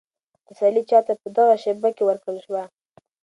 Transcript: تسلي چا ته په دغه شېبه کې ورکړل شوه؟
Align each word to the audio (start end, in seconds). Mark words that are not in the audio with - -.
تسلي 0.47 0.81
چا 0.89 0.99
ته 1.07 1.13
په 1.21 1.27
دغه 1.37 1.55
شېبه 1.63 1.89
کې 1.95 2.03
ورکړل 2.05 2.37
شوه؟ 2.45 2.63